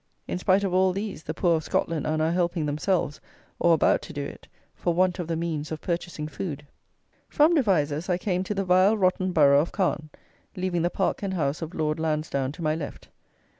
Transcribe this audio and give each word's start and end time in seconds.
In 0.27 0.39
spite 0.39 0.63
of 0.63 0.73
all 0.73 0.93
these, 0.93 1.21
the 1.21 1.33
poor 1.35 1.57
of 1.57 1.63
Scotland 1.63 2.07
are 2.07 2.17
now 2.17 2.31
helping 2.31 2.65
themselves, 2.65 3.21
or 3.59 3.75
about 3.75 4.01
to 4.01 4.13
do 4.13 4.23
it, 4.23 4.47
for 4.73 4.95
want 4.95 5.19
of 5.19 5.27
the 5.27 5.35
means 5.35 5.71
of 5.71 5.79
purchasing 5.79 6.27
food. 6.27 6.65
From 7.29 7.53
Devizes 7.53 8.09
I 8.09 8.17
came 8.17 8.43
to 8.45 8.55
the 8.55 8.65
vile 8.65 8.97
rotten 8.97 9.31
borough 9.31 9.61
of 9.61 9.71
Calne 9.71 10.09
leaving 10.55 10.81
the 10.81 10.89
park 10.89 11.21
and 11.21 11.35
house 11.35 11.61
of 11.61 11.75
Lord 11.75 11.99
Lansdown 11.99 12.51
to 12.53 12.63
my 12.63 12.73
left. 12.73 13.09